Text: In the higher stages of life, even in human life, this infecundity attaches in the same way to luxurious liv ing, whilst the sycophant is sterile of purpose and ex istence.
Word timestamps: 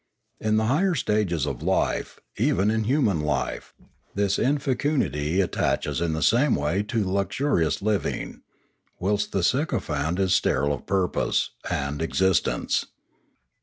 In 0.39 0.57
the 0.57 0.65
higher 0.65 0.95
stages 0.95 1.45
of 1.45 1.61
life, 1.61 2.19
even 2.35 2.71
in 2.71 2.85
human 2.85 3.19
life, 3.21 3.71
this 4.15 4.39
infecundity 4.39 5.41
attaches 5.43 6.01
in 6.01 6.13
the 6.13 6.23
same 6.23 6.55
way 6.55 6.81
to 6.81 7.07
luxurious 7.07 7.83
liv 7.83 8.07
ing, 8.07 8.41
whilst 8.97 9.31
the 9.31 9.43
sycophant 9.43 10.17
is 10.17 10.33
sterile 10.33 10.73
of 10.73 10.87
purpose 10.87 11.51
and 11.69 12.01
ex 12.01 12.19
istence. 12.19 12.85